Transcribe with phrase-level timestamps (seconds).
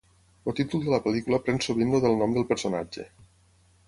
[0.51, 3.05] El títol de la pel·lícula pren sovint el del nom del personatge.